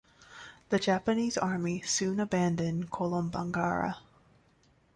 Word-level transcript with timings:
The 0.69 0.79
Japanese 0.79 1.37
Army 1.37 1.83
soon 1.83 2.19
abandoned 2.19 2.89
Kolombangara. 2.89 3.97